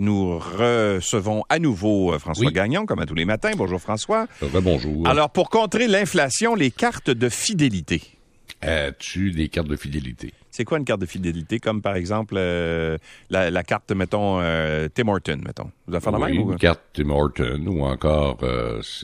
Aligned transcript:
Nous 0.00 0.40
recevons 0.40 1.44
à 1.48 1.60
nouveau 1.60 2.12
euh, 2.12 2.18
François 2.18 2.50
Gagnon, 2.50 2.84
comme 2.84 2.98
à 2.98 3.06
tous 3.06 3.14
les 3.14 3.24
matins. 3.24 3.52
Bonjour 3.56 3.80
François. 3.80 4.26
bonjour. 4.42 5.06
Alors, 5.06 5.30
pour 5.30 5.50
contrer 5.50 5.86
l'inflation, 5.86 6.56
les 6.56 6.72
cartes 6.72 7.10
de 7.10 7.28
fidélité. 7.28 8.02
As-tu 8.60 9.30
des 9.30 9.48
cartes 9.48 9.68
de 9.68 9.76
fidélité? 9.76 10.34
C'est 10.50 10.64
quoi 10.64 10.78
une 10.78 10.84
carte 10.84 11.00
de 11.00 11.06
fidélité? 11.06 11.60
Comme 11.60 11.80
par 11.80 11.94
exemple 11.94 12.34
euh, 12.36 12.98
la, 13.30 13.62
carte, 13.62 13.92
mettons, 13.92 14.40
euh, 14.40 14.88
Tim 14.92 15.06
Horton, 15.06 15.40
mettons. 15.46 15.70
Vous 15.86 15.94
avez 15.94 16.04
fait 16.04 16.10
oui, 16.10 16.38
même? 16.38 16.50
Une 16.50 16.56
carte 16.56 16.80
Tim 16.92 17.10
Horton 17.10 17.64
ou 17.64 17.84
encore 17.84 18.38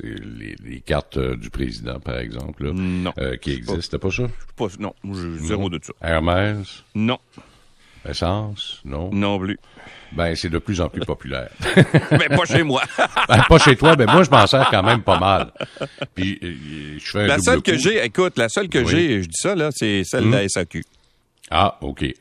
les, 0.02 0.80
cartes 0.80 1.20
du 1.20 1.50
président, 1.50 2.00
par 2.00 2.18
exemple, 2.18 2.68
non. 2.72 3.12
qui 3.40 3.52
existent. 3.52 3.96
Pas, 3.96 4.08
pas 4.08 4.12
ça? 4.12 4.24
Pas, 4.56 4.66
non, 4.80 4.92
zéro 5.38 5.70
de 5.70 5.78
ça. 5.80 5.92
Hermès? 6.02 6.82
Non. 6.96 7.20
Essence? 8.08 8.80
Non? 8.84 9.10
Non 9.12 9.38
plus. 9.38 9.58
Ben, 10.12 10.34
c'est 10.34 10.48
de 10.48 10.58
plus 10.58 10.80
en 10.80 10.88
plus 10.88 11.04
populaire. 11.04 11.50
mais 12.12 12.28
pas 12.28 12.44
chez 12.44 12.62
moi. 12.62 12.82
ben, 13.28 13.42
pas 13.48 13.58
chez 13.58 13.76
toi, 13.76 13.94
mais 13.96 14.06
moi, 14.06 14.24
je 14.24 14.30
m'en 14.30 14.46
sers 14.46 14.68
quand 14.70 14.82
même 14.82 15.02
pas 15.02 15.18
mal. 15.18 15.52
Puis, 16.14 16.38
euh, 16.42 16.98
je 16.98 17.10
fais 17.10 17.20
un 17.20 17.26
La 17.26 17.38
seule 17.38 17.62
que 17.62 17.76
j'ai, 17.76 18.04
écoute, 18.04 18.36
la 18.36 18.48
seule 18.48 18.68
que 18.68 18.84
j'ai, 18.84 19.22
je 19.22 19.28
dis 19.28 19.38
ça, 19.38 19.54
là, 19.54 19.70
c'est 19.72 20.02
celle 20.04 20.24
de 20.24 20.30
la 20.30 20.44
hmm? 20.44 20.48
SAQ. 20.48 20.84
Ah, 21.50 21.78
OK. 21.80 22.12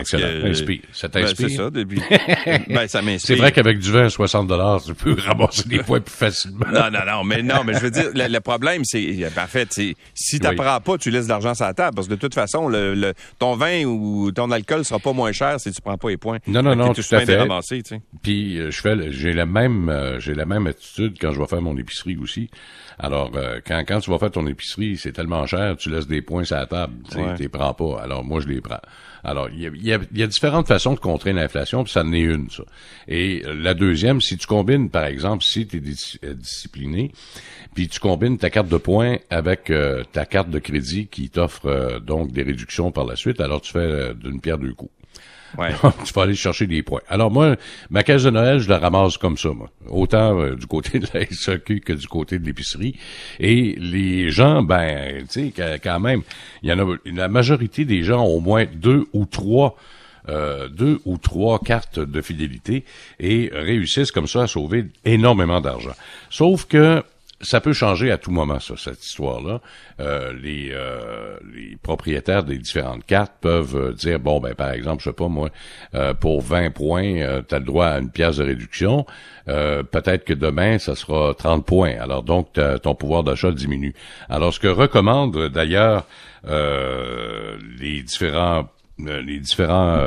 Excellent. 0.00 0.42
Que, 0.42 0.54
Ça 0.92 1.08
t'inspire? 1.08 1.48
Ben, 1.48 1.48
c'est 1.48 1.56
ça. 1.56 2.62
Ben, 2.68 2.88
ça 2.88 3.02
m'inspire. 3.02 3.36
C'est 3.36 3.40
vrai 3.40 3.52
qu'avec 3.52 3.78
du 3.78 3.90
vin 3.90 4.06
à 4.06 4.08
60 4.08 4.50
tu 4.86 4.94
peux 4.94 5.16
ramasser 5.26 5.68
des 5.68 5.78
points 5.78 6.00
plus 6.00 6.14
facilement. 6.14 6.66
non, 6.72 6.90
non, 6.90 7.00
non. 7.06 7.24
Mais 7.24 7.42
non, 7.42 7.64
mais 7.64 7.74
je 7.74 7.80
veux 7.80 7.90
dire, 7.90 8.10
le, 8.14 8.38
problème, 8.40 8.84
c'est, 8.84 9.00
ben, 9.34 9.44
en 9.44 9.46
fait, 9.46 9.68
c'est, 9.70 9.94
si 10.14 10.38
t'apprends 10.40 10.80
pas, 10.80 10.98
tu 10.98 11.10
laisses 11.10 11.24
de 11.24 11.30
l'argent 11.30 11.54
sur 11.54 11.66
la 11.66 11.74
table. 11.74 11.94
Parce 11.94 12.08
que 12.08 12.14
de 12.14 12.18
toute 12.18 12.34
façon, 12.34 12.68
le, 12.68 13.12
ton 13.38 13.54
vin 13.54 13.84
ou 13.84 14.30
ton 14.32 14.50
alcool 14.50 14.84
sera 14.84 14.98
pas 14.98 15.12
moins 15.12 15.32
cher 15.32 15.60
si 15.60 15.72
tu 15.72 15.80
prends 15.80 15.98
pas 15.98 16.08
les 16.08 16.16
points. 16.16 16.38
Non, 16.46 16.62
non, 16.62 16.74
non, 16.74 16.92
tout 16.92 17.02
à 17.10 17.20
fait. 17.20 17.36
Ramasser, 17.36 17.82
tu 17.82 17.96
sais. 17.96 18.02
Puis, 18.22 18.58
euh, 18.58 18.70
je 18.70 18.80
fais, 18.80 19.12
j'ai 19.12 19.32
la 19.32 19.46
même, 19.46 19.88
euh, 19.88 20.20
j'ai 20.20 20.34
la 20.34 20.44
même 20.44 20.66
attitude 20.66 21.16
quand 21.20 21.32
je 21.32 21.40
vais 21.40 21.46
faire 21.46 21.62
mon 21.62 21.76
épicerie 21.76 22.16
aussi. 22.16 22.50
Alors, 22.98 23.32
euh, 23.34 23.60
quand, 23.66 23.82
quand 23.86 24.00
tu 24.00 24.10
vas 24.10 24.18
faire 24.18 24.30
ton 24.30 24.46
épicerie, 24.46 24.96
c'est 24.96 25.12
tellement 25.12 25.46
cher, 25.46 25.76
tu 25.76 25.90
laisses 25.90 26.06
des 26.06 26.22
points 26.22 26.44
sur 26.44 26.56
la 26.56 26.66
table. 26.66 26.94
Tu 27.10 27.18
les 27.38 27.48
prends 27.48 27.74
pas. 27.74 28.00
Alors, 28.02 28.24
moi, 28.24 28.40
je 28.40 28.48
les 28.48 28.60
prends. 28.60 28.80
Alors, 29.24 29.48
il 29.50 29.60
y 29.60 29.66
a, 29.66 29.81
y 29.86 30.22
a, 30.22 30.26
différentes 30.26 30.68
façons 30.68 30.94
de 30.94 31.00
contrer 31.00 31.32
l'inflation, 31.32 31.84
puis 31.84 31.92
ça 31.92 32.02
en 32.02 32.12
est 32.12 32.20
une, 32.20 32.50
ça. 32.50 32.64
Et 33.08 33.42
la 33.46 33.74
deuxième, 33.74 34.20
si 34.20 34.36
tu 34.36 34.46
combines, 34.46 34.90
par 34.90 35.04
exemple, 35.06 35.44
si 35.44 35.66
tu 35.66 35.78
es 35.78 36.26
euh, 36.26 36.34
discipliné, 36.34 37.12
puis 37.74 37.88
tu 37.88 38.00
combines 38.00 38.38
ta 38.38 38.50
carte 38.50 38.68
de 38.68 38.76
points 38.76 39.18
avec 39.30 39.70
euh, 39.70 40.02
ta 40.12 40.26
carte 40.26 40.50
de 40.50 40.58
crédit 40.58 41.06
qui 41.06 41.30
t'offre 41.30 42.00
donc 42.00 42.32
des 42.32 42.42
réductions 42.42 42.92
par 42.92 43.04
la 43.04 43.16
suite, 43.16 43.40
alors 43.40 43.60
tu 43.60 43.72
fais 43.72 44.14
d'une 44.14 44.40
pierre 44.40 44.58
deux 44.58 44.74
coups. 44.74 44.92
Tu 46.04 46.12
vas 46.12 46.22
aller 46.22 46.34
chercher 46.34 46.66
des 46.66 46.82
points. 46.82 47.00
Alors 47.08 47.30
moi, 47.30 47.56
ma 47.90 48.02
caisse 48.02 48.24
de 48.24 48.30
Noël, 48.30 48.60
je 48.60 48.68
la 48.68 48.78
ramasse 48.78 49.16
comme 49.16 49.36
ça, 49.36 49.50
moi. 49.50 49.70
Autant 49.88 50.38
euh, 50.40 50.54
du 50.54 50.66
côté 50.66 50.98
de 50.98 51.06
la 51.14 51.26
SAQ 51.30 51.80
que 51.80 51.92
du 51.92 52.06
côté 52.08 52.38
de 52.38 52.44
l'épicerie. 52.44 52.96
Et 53.38 53.76
les 53.78 54.30
gens, 54.30 54.62
ben, 54.62 55.24
tu 55.30 55.52
sais, 55.52 55.80
quand 55.82 56.00
même, 56.00 56.22
il 56.62 56.70
y 56.70 56.72
en 56.72 56.78
a, 56.78 56.96
la 57.06 57.28
majorité 57.28 57.84
des 57.84 58.02
gens 58.02 58.22
ont 58.22 58.36
au 58.36 58.40
moins 58.40 58.64
deux 58.72 59.06
ou 59.12 59.26
trois 59.26 59.76
euh, 60.28 60.68
deux 60.68 61.00
ou 61.04 61.18
trois 61.18 61.58
cartes 61.58 61.98
de 61.98 62.20
fidélité 62.20 62.84
et 63.18 63.50
réussissent 63.52 64.12
comme 64.12 64.28
ça 64.28 64.42
à 64.42 64.46
sauver 64.46 64.84
énormément 65.04 65.60
d'argent. 65.60 65.94
Sauf 66.30 66.66
que 66.66 67.02
ça 67.42 67.60
peut 67.60 67.72
changer 67.72 68.10
à 68.10 68.18
tout 68.18 68.30
moment, 68.30 68.60
ça, 68.60 68.74
cette 68.76 69.04
histoire-là. 69.04 69.60
Euh, 70.00 70.32
les, 70.32 70.70
euh, 70.72 71.36
les 71.52 71.76
propriétaires 71.82 72.44
des 72.44 72.56
différentes 72.56 73.04
cartes 73.04 73.34
peuvent 73.40 73.76
euh, 73.76 73.92
dire, 73.92 74.20
bon, 74.20 74.40
ben 74.40 74.54
par 74.54 74.70
exemple, 74.70 75.02
je 75.02 75.10
sais 75.10 75.14
pas 75.14 75.28
moi, 75.28 75.50
pour 76.20 76.40
20 76.40 76.70
points, 76.70 77.42
tu 77.48 77.54
as 77.54 77.58
le 77.58 77.64
droit 77.64 77.86
à 77.86 77.98
une 77.98 78.10
pièce 78.10 78.36
de 78.36 78.44
réduction. 78.44 79.04
Peut-être 79.46 80.24
que 80.24 80.32
demain, 80.32 80.78
ça 80.78 80.94
sera 80.94 81.34
30 81.34 81.66
points. 81.66 81.94
Alors 82.00 82.22
donc, 82.22 82.58
ton 82.82 82.94
pouvoir 82.94 83.24
d'achat 83.24 83.50
diminue. 83.50 83.94
Alors, 84.28 84.54
ce 84.54 84.60
que 84.60 84.68
recommandent 84.68 85.48
d'ailleurs 85.48 86.06
les 86.44 88.02
différents 88.02 88.68
les 88.98 89.40
différents 89.40 90.00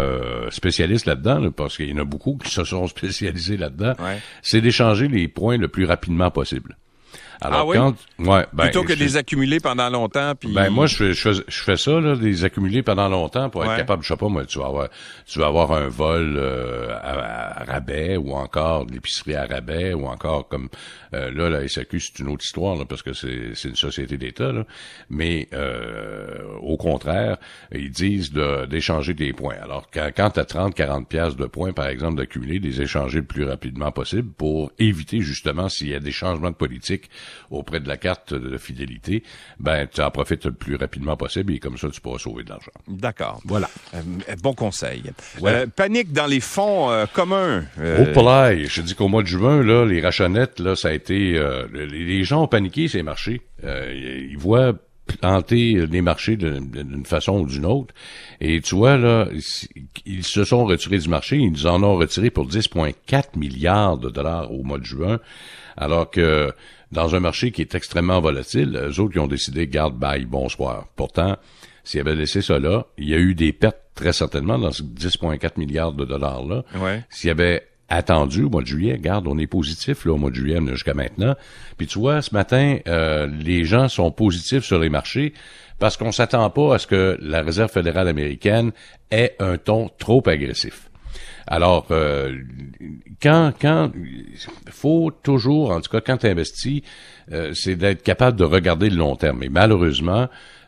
spécialistes 0.51 1.06
là-dedans, 1.06 1.51
parce 1.51 1.75
qu'il 1.75 1.90
y 1.90 1.94
en 1.94 1.97
a 1.97 2.06
beaucoup 2.06 2.38
qui 2.41 2.51
se 2.51 2.63
sont 2.63 2.88
spécialisés 2.95 3.57
là-dedans, 3.57 3.94
c'est 4.41 4.62
d'échanger 4.62 5.07
les 5.07 5.28
points 5.28 5.57
le 5.57 5.68
plus 5.68 5.85
rapidement 5.85 6.31
possible. 6.31 6.78
Alors, 7.41 7.59
ah 7.59 7.66
oui? 7.66 7.78
quand, 7.78 7.96
ouais, 8.19 8.46
ben, 8.53 8.63
Plutôt 8.66 8.84
que 8.84 8.94
de 8.94 9.00
les 9.00 9.18
accumuler 9.18 9.59
pendant 9.59 9.90
longtemps. 9.90 10.34
Puis... 10.35 10.53
Ben 10.53 10.69
moi, 10.69 10.88
je, 10.88 11.13
je, 11.13 11.29
je 11.47 11.63
fais 11.63 11.78
ça, 11.78 12.00
là, 12.00 12.16
les 12.16 12.44
accumuler 12.44 12.84
pendant 12.84 13.09
longtemps 13.09 13.50
pour 13.50 13.66
être 13.66 13.78
capable, 13.78 14.03
je 14.03 14.09
sais 14.09 14.18
pas, 14.18 14.29
moi, 14.29 14.46
tu 14.46 14.59
vas 14.59 14.68
avoir, 14.68 14.90
tu 15.25 15.40
vas 15.40 15.47
avoir 15.47 15.72
un 15.72 15.88
vol 15.88 16.35
euh, 16.38 16.95
à, 17.01 17.63
rabais 17.66 18.18
ou 18.18 18.34
encore 18.34 18.85
de 18.85 18.94
l'épicerie 18.94 19.35
à 19.35 19.45
rabais 19.45 19.94
ou 19.94 20.07
encore 20.07 20.47
comme 20.47 20.69
euh, 21.13 21.31
là, 21.31 21.50
la 21.50 21.68
SAQ, 21.68 22.00
c'est 22.00 22.19
une 22.19 22.29
autre 22.29 22.44
histoire, 22.44 22.75
là, 22.75 22.85
parce 22.85 23.01
que 23.01 23.13
c'est, 23.13 23.51
c'est 23.53 23.69
une 23.69 23.75
société 23.75 24.18
d'État, 24.18 24.51
là. 24.51 24.66
mais 25.09 25.47
euh, 25.53 26.44
au 26.62 26.78
contraire, 26.78 27.38
ils 27.72 27.91
disent 27.91 28.31
de, 28.31 28.66
d'échanger 28.66 29.13
des 29.13 29.34
points. 29.34 29.56
Alors, 29.62 29.90
quand, 29.91 30.09
quand 30.16 30.31
tu 30.31 30.40
as 30.40 30.45
30, 30.45 30.74
40 30.74 31.07
pièces 31.07 31.35
de 31.35 31.45
points, 31.45 31.74
par 31.74 31.88
exemple, 31.88 32.18
d'accumuler, 32.18 32.59
les 32.59 32.81
échanger 32.81 33.19
le 33.19 33.25
plus 33.25 33.45
rapidement 33.45 33.91
possible 33.91 34.31
pour 34.38 34.72
éviter 34.79 35.22
justement 35.22 35.69
s'il 35.69 35.90
y 35.90 35.95
a 35.95 36.00
des 36.00 36.12
changements 36.12 36.50
de 36.50 36.56
politique 36.56 37.09
auprès 37.52 37.80
de 37.80 37.88
la 37.88 37.97
carte 37.97 38.34
de 38.34 38.58
fidélité, 38.58 39.24
ben 39.59 39.88
tu 39.91 40.02
en 40.02 40.12
profites 40.12 40.46
le 40.46 40.52
plus 40.52 40.75
rapidement 40.75 41.18
possible 41.18 41.53
et 41.53 41.59
comme 41.59 41.78
ça 41.78 41.90
tu 41.90 42.02
pourras 42.02 42.19
sauver 42.19 42.44
de 42.44 42.50
l'argent. 42.50 42.72
D'accord. 42.88 43.41
Voilà. 43.46 43.69
Euh, 43.94 44.02
bon 44.41 44.53
conseil. 44.53 45.03
Euh, 45.44 45.68
panique 45.68 46.12
dans 46.12 46.28
les 46.28 46.40
fonds 46.40 46.91
euh, 46.91 47.06
communs. 47.12 47.66
Au 47.78 48.06
palais, 48.13 48.66
je 48.66 48.81
dis 48.81 48.96
qu'au 48.96 49.08
mois 49.08 49.22
de 49.22 49.28
juin 49.28 49.63
là, 49.63 49.86
les 49.86 50.02
rachonettes 50.02 50.59
là, 50.59 50.75
ça 50.75 50.90
a 50.90 50.94
été 50.94 51.40
les 51.74 52.24
gens 52.24 52.44
ont 52.44 52.47
paniqué 52.47 52.88
ces 52.88 53.03
marchés. 53.03 53.42
ils 53.63 54.38
voient 54.38 54.74
planter 55.06 55.86
les 55.86 56.02
marchés 56.02 56.36
d'une 56.36 57.06
façon 57.06 57.40
ou 57.40 57.46
d'une 57.46 57.66
autre. 57.66 57.94
Et 58.42 58.62
tu 58.62 58.75
vois, 58.75 58.97
là, 58.97 59.28
ils 60.06 60.24
se 60.24 60.44
sont 60.44 60.66
retirés 60.66 60.97
du 60.97 61.09
marché, 61.09 61.38
ils 61.38 61.68
en 61.68 61.84
ont 61.84 61.96
retiré 61.96 62.30
pour 62.30 62.47
10,4 62.47 63.38
milliards 63.38 63.97
de 63.97 64.09
dollars 64.09 64.52
au 64.52 64.63
mois 64.63 64.80
de 64.80 64.86
juin, 64.86 65.19
alors 65.78 66.09
que 66.09 66.52
dans 66.95 67.13
un 67.13 67.19
marché 67.19 67.51
qui 67.51 67.61
est 67.61 67.75
extrêmement 67.75 68.22
volatile, 68.22 68.79
eux 68.81 69.00
autres 69.00 69.13
qui 69.13 69.19
ont 69.19 69.28
décidé, 69.28 69.67
garde, 69.67 69.95
bye, 69.95 70.25
bonsoir. 70.25 70.88
Pourtant, 70.95 71.35
s'ils 71.83 72.00
avaient 72.00 72.16
laissé 72.16 72.41
ça 72.41 72.57
là, 72.57 72.88
il 72.97 73.09
y 73.09 73.13
a 73.13 73.17
eu 73.17 73.35
des 73.35 73.53
pertes 73.53 73.78
très 73.94 74.13
certainement 74.13 74.57
dans 74.57 74.72
ce 74.72 74.81
10,4 74.81 75.51
milliards 75.57 75.94
de 75.94 76.06
dollars-là. 76.06 76.63
Ouais. 76.75 77.03
S'il 77.09 77.28
y 77.28 77.31
avait 77.31 77.67
attendu 77.89 78.44
au 78.44 78.50
mois 78.50 78.61
de 78.61 78.67
juillet, 78.67 78.97
garde, 78.97 79.28
on 79.28 79.38
est 79.38 79.45
positif 79.45 80.06
là 80.06 80.13
au 80.13 80.17
mois 80.17 80.31
de 80.31 80.35
juillet 80.35 80.59
jusqu'à 80.69 80.94
maintenant. 80.94 81.35
Puis 81.78 81.85
tu 81.85 82.00
vois, 82.00 82.22
ce 82.22 82.33
matin, 82.33 82.78
euh, 82.88 83.27
les 83.27 83.66
gens 83.66 83.88
sont 83.89 84.09
positifs 84.12 84.63
sur 84.63 84.79
les 84.79 84.89
marchés 84.89 85.33
parce 85.77 85.97
qu'on 85.97 86.12
s'attend 86.12 86.50
pas 86.50 86.75
à 86.75 86.79
ce 86.79 86.88
que 86.88 87.17
la 87.22 87.41
Réserve 87.41 87.72
fédérale 87.72 88.07
américaine 88.07 88.72
ait 89.12 89.35
un 89.39 89.57
ton 89.57 89.89
trop 90.00 90.23
agressif. 90.27 90.89
Alors, 91.47 91.88
euh, 91.91 92.35
quand, 93.22 93.53
quand, 93.59 93.91
faut 94.69 95.11
toujours, 95.23 95.72
en 95.72 95.81
tout 95.81 95.91
cas, 95.91 96.01
quand 96.01 96.17
tu 96.17 96.28
investis, 96.28 96.81
euh, 97.31 97.53
c'est 97.53 97.75
d'être 97.75 98.03
capable 98.03 98.38
de 98.38 98.44
regarder 98.44 98.89
le 98.89 98.97
long 98.97 99.16
terme. 99.16 99.39
Mais 99.39 99.50
malheureusement, 99.50 100.28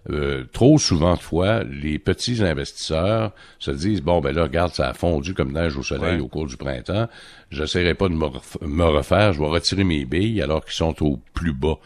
euh, 0.10 0.46
trop 0.54 0.78
souvent 0.78 1.16
de 1.16 1.20
fois, 1.20 1.64
les 1.64 2.00
petits 2.00 2.44
investisseurs 2.44 3.32
se 3.60 3.72
disent 3.72 4.02
bon 4.02 4.22
ben 4.22 4.34
là 4.34 4.44
regarde 4.44 4.74
ça 4.74 4.90
a 4.90 4.94
fondu 4.94 5.34
comme 5.34 5.52
neige 5.52 5.76
au 5.76 5.84
soleil 5.84 6.20
au 6.20 6.28
cours 6.28 6.46
du 6.46 6.58
printemps, 6.58 7.08
j'essaierai 7.52 7.94
pas 7.94 8.08
de 8.08 8.14
me 8.14 8.86
refaire, 8.86 9.34
je 9.34 9.40
vais 9.40 9.48
retirer 9.48 9.84
mes 9.84 10.06
billes 10.06 10.42
alors 10.42 10.64
qu'ils 10.64 10.76
sont 10.76 11.04
au 11.04 11.20
plus 11.34 11.54
bas. 11.54 11.78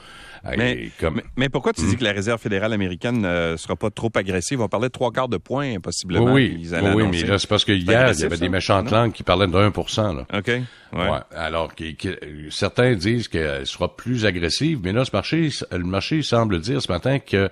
Mais, 0.57 0.89
mais, 1.35 1.49
pourquoi 1.49 1.71
tu 1.71 1.81
dis 1.81 1.93
hmm? 1.93 1.97
que 1.97 2.03
la 2.03 2.11
Réserve 2.13 2.41
fédérale 2.41 2.73
américaine 2.73 3.21
ne 3.21 3.55
sera 3.57 3.75
pas 3.75 3.91
trop 3.91 4.09
agressive? 4.15 4.59
On 4.59 4.67
parlait 4.67 4.87
de 4.87 4.91
trois 4.91 5.11
quarts 5.11 5.27
de 5.27 5.37
points, 5.37 5.79
possiblement. 5.79 6.33
Oui, 6.33 6.67
oui, 6.71 7.03
mais 7.11 7.23
là, 7.23 7.37
c'est 7.37 7.47
parce 7.47 7.63
que 7.63 7.71
hier, 7.71 8.11
il 8.11 8.19
y 8.19 8.23
avait 8.23 8.37
des 8.37 8.49
méchantes 8.49 8.89
langues 8.89 9.11
qui 9.11 9.23
parlaient 9.23 9.47
de 9.47 9.55
1 9.55 10.13
là. 10.13 10.25
OK. 10.33 10.47
Ouais. 10.93 11.19
Alors, 11.35 11.71
certains 12.49 12.95
disent 12.95 13.27
qu'elle 13.27 13.67
sera 13.67 13.95
plus 13.95 14.25
agressive, 14.25 14.79
mais 14.83 14.91
là, 14.91 15.05
ce 15.05 15.11
marché, 15.13 15.49
le 15.71 15.83
marché 15.83 16.21
semble 16.23 16.59
dire 16.59 16.81
ce 16.81 16.91
matin 16.91 17.19
que 17.19 17.49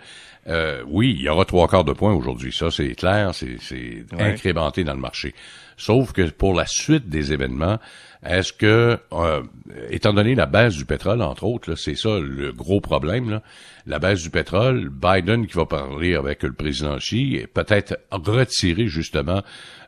euh, 0.48 0.59
oui, 0.88 1.16
il 1.18 1.22
y 1.22 1.30
aura 1.30 1.46
trois 1.46 1.68
quarts 1.68 1.84
de 1.84 1.94
points 1.94 2.14
aujourd'hui. 2.14 2.52
Ça, 2.52 2.72
c'est 2.72 2.96
clair, 2.96 3.34
c'est 3.34 4.06
incrémenté 4.18 4.84
dans 4.84 4.94
le 4.94 5.00
marché. 5.00 5.34
Sauf 5.80 6.12
que 6.12 6.30
pour 6.30 6.54
la 6.54 6.66
suite 6.68 7.08
des 7.08 7.32
événements, 7.32 7.80
est-ce 8.22 8.52
que, 8.52 9.00
euh, 9.14 9.44
étant 9.90 10.14
donné 10.14 10.36
la 10.36 10.46
baisse 10.46 10.76
du 10.76 10.84
pétrole, 10.84 11.22
entre 11.22 11.46
autres, 11.46 11.76
c'est 11.76 11.96
ça 11.96 12.20
le 12.20 12.52
gros 12.52 12.82
problème, 12.82 13.30
là, 13.30 13.42
la 13.86 13.98
baisse 13.98 14.22
du 14.22 14.30
pétrole, 14.30 14.90
Biden 14.90 15.48
qui 15.48 15.54
va 15.54 15.66
parler 15.66 16.16
avec 16.16 16.44
le 16.44 16.52
président 16.52 16.98
Xi, 16.98 17.46
peut-être 17.54 17.98
retirer 18.12 18.88
justement 18.88 19.42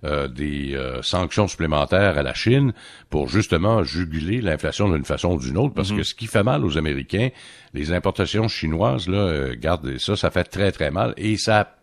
euh, 0.06 0.30
des 0.30 0.76
euh, 0.76 1.02
sanctions 1.02 1.50
supplémentaires 1.50 2.18
à 2.18 2.24
la 2.24 2.34
Chine 2.34 2.72
pour 3.10 3.28
justement 3.28 3.84
juguler 3.84 4.40
l'inflation 4.40 4.90
d'une 4.90 5.04
façon 5.04 5.34
ou 5.34 5.40
d'une 5.40 5.58
autre, 5.58 5.74
parce 5.74 5.90
que 5.90 5.98
mhm. 5.98 6.04
ce 6.06 6.16
qui 6.16 6.28
fait 6.28 6.44
mal 6.44 6.64
aux 6.64 6.78
Américains, 6.78 7.30
les 7.74 7.92
importations 7.92 8.48
chinoises, 8.48 9.10
là, 9.10 9.18
euh, 9.18 9.98
ça, 10.00 10.16
ça 10.16 10.32
fait 10.32 10.46
très 10.46 10.72
très 10.72 10.90
mal 10.90 11.14
et 11.18 11.36
ça 11.36 11.76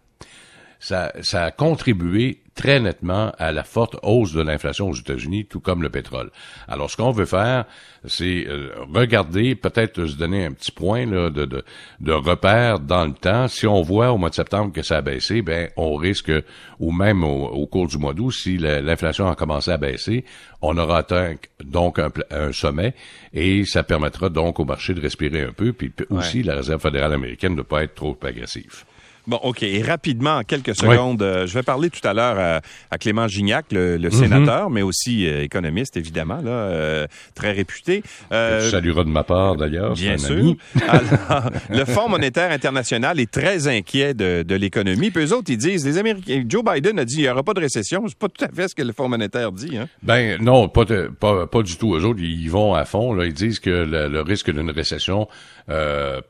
ça, 0.80 1.12
ça 1.22 1.44
a 1.44 1.50
contribué 1.50 2.40
très 2.58 2.80
nettement 2.80 3.32
à 3.38 3.52
la 3.52 3.62
forte 3.62 3.96
hausse 4.02 4.32
de 4.32 4.42
l'inflation 4.42 4.90
aux 4.90 4.94
États-Unis, 4.94 5.46
tout 5.46 5.60
comme 5.60 5.80
le 5.80 5.90
pétrole. 5.90 6.32
Alors, 6.66 6.90
ce 6.90 6.96
qu'on 6.96 7.12
veut 7.12 7.24
faire, 7.24 7.66
c'est 8.04 8.46
euh, 8.48 8.70
regarder, 8.92 9.54
peut-être 9.54 10.06
se 10.06 10.16
donner 10.16 10.44
un 10.44 10.50
petit 10.50 10.72
point 10.72 11.06
là, 11.06 11.30
de, 11.30 11.44
de, 11.44 11.64
de, 12.00 12.12
repère 12.12 12.80
dans 12.80 13.06
le 13.06 13.12
temps. 13.12 13.46
Si 13.46 13.64
on 13.64 13.80
voit 13.82 14.10
au 14.10 14.18
mois 14.18 14.30
de 14.30 14.34
septembre 14.34 14.72
que 14.72 14.82
ça 14.82 14.96
a 14.96 15.02
baissé, 15.02 15.40
ben 15.40 15.68
on 15.76 15.94
risque, 15.94 16.32
ou 16.80 16.90
même 16.90 17.22
au, 17.22 17.66
cours 17.68 17.86
du 17.86 17.96
mois 17.96 18.12
d'août, 18.12 18.32
si 18.32 18.58
l'inflation 18.58 19.30
a 19.30 19.36
commencé 19.36 19.70
à 19.70 19.76
baisser, 19.76 20.24
on 20.60 20.76
aura 20.78 20.98
atteint 20.98 21.36
donc 21.64 22.00
un, 22.00 22.10
un, 22.32 22.50
sommet 22.50 22.92
et 23.32 23.64
ça 23.66 23.84
permettra 23.84 24.30
donc 24.30 24.58
au 24.58 24.64
marché 24.64 24.94
de 24.94 25.00
respirer 25.00 25.42
un 25.42 25.52
peu, 25.52 25.72
puis 25.72 25.92
aussi 26.10 26.42
la 26.42 26.56
Réserve 26.56 26.82
fédérale 26.82 27.12
américaine 27.12 27.52
de 27.52 27.58
ne 27.58 27.62
pas 27.62 27.84
être 27.84 27.94
trop 27.94 28.18
agressive. 28.20 28.84
Bon, 29.28 29.38
OK. 29.42 29.62
Et 29.62 29.82
rapidement, 29.82 30.38
en 30.38 30.42
quelques 30.42 30.74
secondes, 30.74 31.20
euh, 31.20 31.46
je 31.46 31.52
vais 31.52 31.62
parler 31.62 31.90
tout 31.90 32.00
à 32.08 32.14
l'heure 32.14 32.62
à, 32.90 32.96
Clément 32.96 33.28
Gignac, 33.28 33.66
le, 33.72 33.98
mhm. 33.98 34.10
sénateur, 34.10 34.70
mais 34.70 34.80
aussi 34.80 35.26
euh, 35.26 35.42
économiste, 35.42 35.98
évidemment, 35.98 36.40
là, 36.42 36.50
euh, 36.50 37.06
très 37.34 37.52
réputé. 37.52 38.02
Euh, 38.32 38.64
tu 38.64 38.70
salueras 38.70 39.04
de 39.04 39.10
ma 39.10 39.24
part, 39.24 39.56
d'ailleurs. 39.56 39.92
Bien 39.92 40.16
sûr. 40.16 40.54
Alors, 40.88 41.50
le 41.68 41.84
Fonds 41.84 42.08
monétaire 42.08 42.50
international 42.50 43.20
est 43.20 43.30
très 43.30 43.68
inquiet 43.68 44.14
de, 44.14 44.42
de 44.42 44.54
l'économie. 44.54 45.10
Puis 45.10 45.26
eux 45.26 45.34
autres, 45.34 45.50
ils 45.50 45.58
disent, 45.58 45.84
les 45.84 45.98
Américains, 45.98 46.42
Joe 46.48 46.64
Biden 46.64 46.98
a 46.98 47.04
dit, 47.04 47.16
il 47.16 47.22
n'y 47.22 47.28
aura 47.28 47.42
pas 47.42 47.52
de 47.52 47.60
récession. 47.60 48.04
C'est 48.08 48.16
pas 48.16 48.28
tout 48.28 48.42
à 48.42 48.48
fait 48.48 48.68
ce 48.68 48.74
que 48.74 48.82
le 48.82 48.94
Fonds 48.94 49.10
monétaire 49.10 49.52
dit. 49.52 49.76
Hein? 49.76 49.88
Ben 50.02 50.40
non, 50.40 50.70
pas, 50.70 50.86
pas, 51.20 51.46
pas, 51.46 51.62
du 51.62 51.76
tout. 51.76 51.94
Eux 51.94 52.04
autres, 52.06 52.20
ils 52.22 52.48
vont 52.48 52.72
à 52.72 52.86
fond. 52.86 53.12
Là. 53.12 53.26
Ils 53.26 53.34
disent 53.34 53.60
que 53.60 53.68
le, 53.68 54.08
le 54.08 54.22
risque 54.22 54.50
d'une 54.50 54.70
récession 54.70 55.28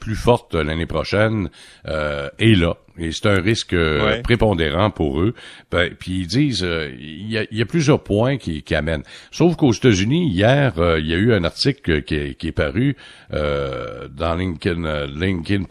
plus 0.00 0.16
forte 0.16 0.56
l'année 0.56 0.86
prochaine 0.86 1.48
est 1.84 2.58
là. 2.58 2.76
Et 2.98 3.12
c'est 3.12 3.26
un 3.26 3.40
risque 3.40 3.74
euh, 3.74 4.20
prépondérant 4.22 4.90
pour 4.90 5.20
eux. 5.20 5.34
Ben, 5.70 5.90
puis 5.98 6.20
ils 6.20 6.26
disent, 6.26 6.64
euh, 6.64 6.90
il 6.98 7.30
y, 7.30 7.62
a, 7.62 7.66
plusieurs 7.66 8.02
points 8.02 8.36
qui, 8.38 8.62
qui 8.62 8.74
amènent. 8.74 9.04
Sauf 9.30 9.56
qu'aux 9.56 9.72
États-Unis, 9.72 10.28
hier, 10.28 10.78
euh, 10.78 10.98
il 10.98 11.06
y 11.06 11.14
a 11.14 11.16
eu 11.16 11.32
un 11.32 11.44
article 11.44 12.02
qui, 12.02 12.34
qui 12.34 12.48
est 12.48 12.52
paru 12.52 12.96
dans 13.30 14.34
Lincoln, 14.34 15.06
Lincoln 15.14 15.66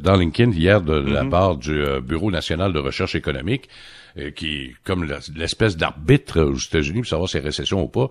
dans 0.00 0.16
Lincoln 0.16 0.52
hier 0.52 0.80
de, 0.82 0.94
la 0.94 1.24
mm-hmm. 1.24 1.30
part 1.30 1.56
du 1.56 1.82
Bureau 2.02 2.30
national 2.30 2.72
de 2.72 2.78
recherche 2.78 3.14
économique, 3.14 3.68
qui 4.34 4.74
comme 4.84 5.08
l'espèce 5.34 5.76
d'arbitre 5.76 6.40
aux 6.42 6.58
États-Unis 6.58 7.00
pour 7.00 7.08
savoir 7.08 7.28
si 7.28 7.38
y 7.38 7.40
a 7.40 7.42
récession 7.42 7.82
ou 7.82 7.88
pas. 7.88 8.08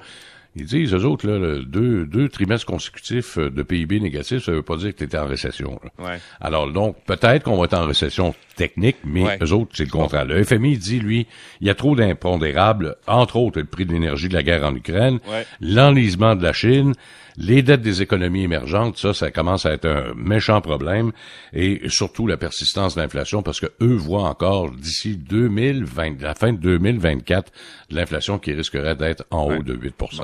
Ils 0.56 0.66
disent, 0.66 0.94
eux 0.94 1.06
autres, 1.06 1.28
là, 1.28 1.62
deux, 1.66 2.06
deux 2.06 2.30
trimestres 2.30 2.66
consécutifs 2.66 3.38
de 3.38 3.64
PIB 3.64 4.00
négatif, 4.00 4.46
ça 4.46 4.54
veut 4.54 4.62
pas 4.62 4.78
dire 4.78 4.94
que 4.94 5.00
tu 5.00 5.04
étais 5.04 5.18
en 5.18 5.28
récession. 5.28 5.80
Ouais. 6.00 6.20
Alors 6.40 6.72
donc, 6.72 6.96
peut-être 7.06 7.44
qu'on 7.44 7.58
va 7.58 7.66
être 7.66 7.74
en 7.74 7.86
récession 7.86 8.34
technique, 8.56 8.98
mais 9.04 9.38
eux 9.42 9.52
autres, 9.52 9.72
c'est 9.74 9.84
le 9.84 9.90
contraire. 9.90 10.26
Le 10.26 10.42
FMI 10.44 10.78
dit, 10.78 11.00
lui, 11.00 11.28
il 11.60 11.68
y 11.68 11.70
a 11.70 11.76
trop 11.76 11.96
d'impondérables, 11.96 12.96
entre 13.06 13.36
autres 13.36 13.60
le 13.60 13.66
prix 13.66 13.86
de 13.86 13.92
l'énergie 13.92 14.30
de 14.30 14.34
la 14.34 14.44
guerre 14.44 14.64
en 14.64 14.74
Ukraine, 14.76 15.20
l'enlisement 15.60 16.36
de 16.36 16.44
la 16.44 16.54
Chine, 16.54 16.94
les 17.38 17.62
dettes 17.62 17.82
des 17.82 18.02
économies 18.02 18.44
émergentes, 18.44 18.98
ça, 18.98 19.14
ça 19.14 19.32
commence 19.32 19.66
à 19.66 19.72
être 19.72 19.86
un 19.86 20.14
méchant 20.16 20.62
problème, 20.62 21.12
et 21.54 21.82
surtout 21.88 22.28
la 22.28 22.38
persistance 22.38 22.96
de 22.96 23.02
l'inflation, 23.02 23.44
parce 23.44 23.60
que 23.60 23.68
eux 23.82 23.96
voient 23.96 24.30
encore 24.30 24.72
d'ici 24.72 25.18
2020, 25.18 26.22
la 26.22 26.36
fin 26.36 26.54
de 26.54 26.58
2024, 26.58 27.52
l'inflation 27.90 28.40
qui 28.40 28.54
risquerait 28.54 28.96
d'être 28.96 29.26
en 29.32 29.46
haut 29.46 29.64
de 29.64 29.76
8% 29.76 30.24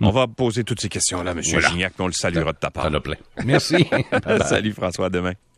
on 0.00 0.10
va 0.10 0.26
poser 0.26 0.64
toutes 0.64 0.80
ces 0.80 0.88
questions-là, 0.88 1.32
M. 1.32 1.42
Gignac, 1.42 1.94
on 1.98 2.06
le 2.06 2.12
saluera 2.12 2.52
de 2.52 2.58
ta 2.58 2.70
part. 2.70 2.90
plein. 3.02 3.16
Merci. 3.44 3.86
Salut 4.44 4.72
François, 4.72 5.08
demain. 5.08 5.32